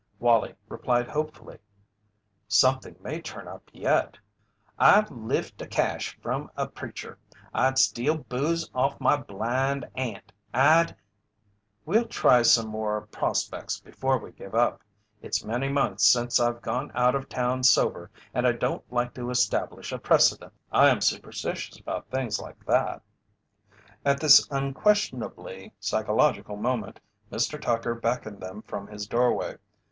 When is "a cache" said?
5.61-6.17